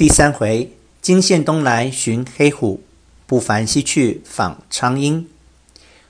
[0.00, 0.72] 第三回，
[1.02, 2.80] 金线东来寻黑虎，
[3.26, 5.28] 不凡西去访苍鹰。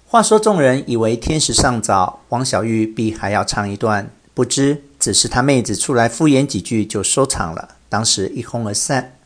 [0.07, 7.71] 话说众人以为天时尚早，王小玉必还要唱一段，不知只是他妹子出来敷衍几句就收场了。
[7.89, 9.17] 当时一哄而散。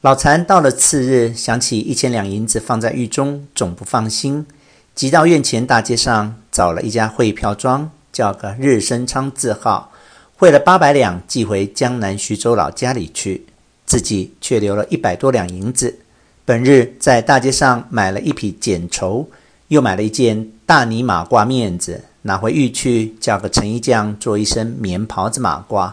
[0.00, 4.46] 老残到了次日，想起一千两银子放在狱中，总不放心，
[4.94, 9.92] 急到院前大街上找了一家汇票庄，叫个日升昌字号，
[10.38, 13.48] 汇了八百两寄回江南徐州老家里去。
[13.92, 15.98] 自己却留了一百多两银子，
[16.46, 19.28] 本日在大街上买了一匹剪绸，
[19.68, 25.92] 又买了一件大呢马褂面子，拿回玉去，叫个成衣匠做一身棉袍子马褂。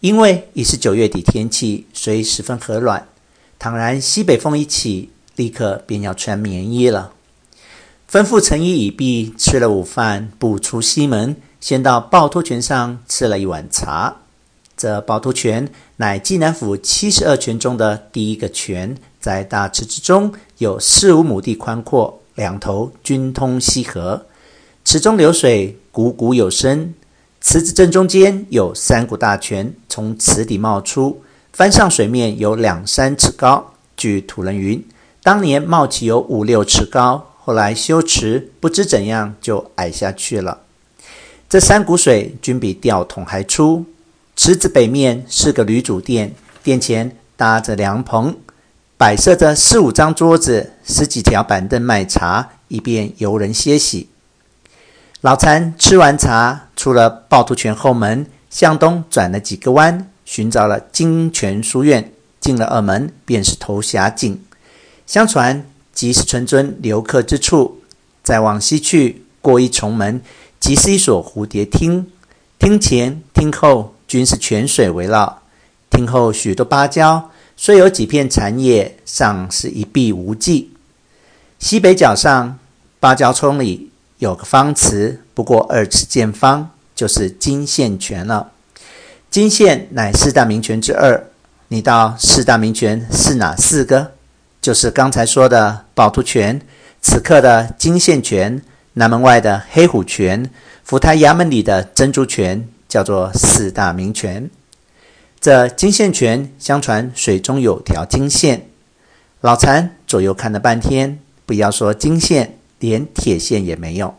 [0.00, 3.06] 因为已是九月底天气，虽十分和暖，
[3.58, 7.12] 倘然西北风一起，立刻便要穿棉衣了。
[8.10, 14.16] 吩咐成衣已毕，吃了午饭，不出西门，先到趵突泉上吃了一碗茶。
[14.78, 24.24] 这趵突泉乃济南府七十二泉中的第一个泉，在大池之中，有四五亩地宽阔，两头均通溪河。
[24.84, 26.94] 池中流水汩汩有声。
[27.40, 33.72] 池子正中间有三股大泉从池底冒出，翻上水面有两三尺高。
[33.96, 34.84] 据土人云，
[35.24, 40.60] 当年冒起有五六尺高，后来修池，不知怎样就矮下去了。
[41.48, 43.84] 这三股水均比吊桶还粗。
[44.38, 48.36] 池子北面是个吕祖店，店前搭着凉棚，
[48.96, 54.08] 摆设着四五张桌子、十几条板凳卖茶，以便游人歇息。
[55.22, 64.40] 老残吃完茶，出了趵突泉后门，向东转了几个弯，寻找了金泉书院，进了二门，便是头峡井。
[65.04, 67.80] 相传即是纯尊留客之处。
[68.22, 70.22] 再往西去，过一重门，
[70.60, 72.06] 即是一所蝴蝶厅。
[72.60, 73.96] 厅前厅后。
[74.08, 75.42] 均是泉水围绕，
[75.90, 80.72] 听后许多芭蕉，虽有几片残叶，尚是一碧无际。
[81.58, 82.58] 西北角上
[82.98, 88.52] 芭蕉丛里有个方池，不过二尺见方，就是金线泉了。
[89.30, 91.26] 金线乃四大名泉之二。
[91.68, 94.12] 你道四大名泉是哪四个？
[94.62, 96.58] 就是刚才说的趵突泉，
[97.02, 98.62] 此刻的金线泉，
[98.94, 100.50] 南门外的黑虎泉，
[100.82, 102.66] 府台衙门里的珍珠泉。
[102.88, 104.50] 叫做四大名泉，
[105.38, 108.66] 这金线泉相传水中有条金线。
[109.42, 114.14] 老禅左右看了半天，不要说金线，连铁线也没有。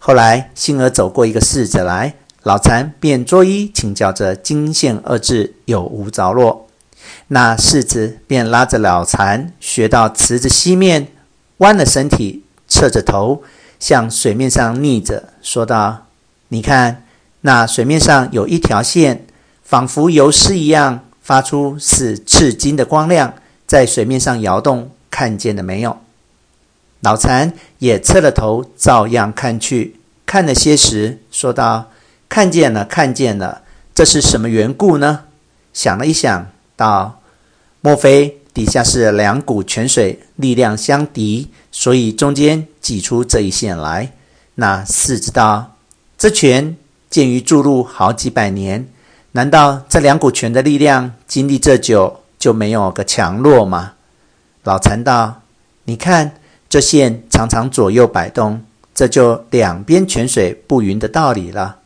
[0.00, 6.68] 后来幸而走过一个侍者来，老禅便作揖请教这金线二字有无着落。
[7.28, 11.08] 那侍子便拉着老禅学到池子西面，
[11.58, 13.44] 弯了身体，侧着头
[13.78, 16.08] 向水面上逆着，说道
[16.48, 17.02] ：“你看。”
[17.46, 19.26] 那水面上有一条线，
[19.62, 23.34] 仿佛游丝一样，发出似赤金的光亮，
[23.66, 25.98] 在水面上摇动，看见了没有？
[27.00, 31.90] 老残也侧了头，照样看去，看了些时，说道
[32.30, 33.60] ：“看见了，看见了，
[33.94, 35.24] 这是什么缘故呢？”
[35.74, 37.20] 想了一想，道
[37.82, 44.12] ：“莫非底下是两股泉水，力量相敌，所以中间挤出这一线来？”
[44.56, 45.76] 那四子道
[46.16, 46.74] ：“这泉。”
[47.14, 48.88] 建于筑路好几百年，
[49.30, 53.92] 难道这两股泉的力量经历这久就没有个强弱吗？
[54.64, 55.42] 老残道
[55.86, 56.32] ：“你看
[56.68, 61.76] 这线常常左右摆动，这就两边泉水不匀的道理了。”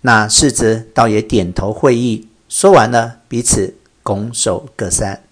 [0.00, 5.22] 那世子倒也点头会意，说完了，彼此拱手各散。